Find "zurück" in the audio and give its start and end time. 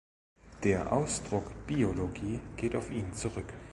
3.13-3.53